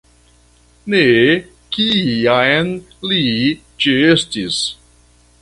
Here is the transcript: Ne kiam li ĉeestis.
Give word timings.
Ne 0.93 1.01
kiam 1.75 2.73
li 3.13 3.21
ĉeestis. 3.87 4.61